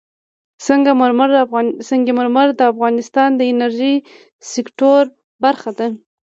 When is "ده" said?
5.77-5.87